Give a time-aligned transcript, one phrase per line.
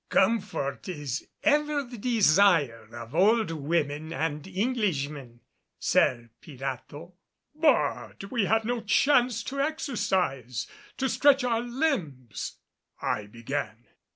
[0.09, 5.41] "Comfort is ever the desire of old women and Englishmen,
[5.77, 7.13] Sir Pirato!"
[7.53, 10.65] "But we have no chance to exercise
[10.97, 12.57] to stretch our limbs"
[13.03, 13.85] I began.